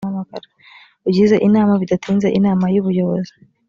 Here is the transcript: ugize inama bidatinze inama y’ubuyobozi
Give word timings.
ugize 1.07 1.35
inama 1.47 1.73
bidatinze 1.81 2.27
inama 2.37 2.65
y’ubuyobozi 2.73 3.33